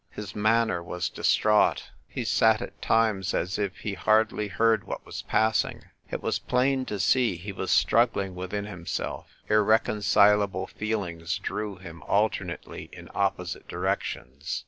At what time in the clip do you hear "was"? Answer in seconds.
0.81-1.09, 5.05-5.21, 6.23-6.39, 7.51-7.69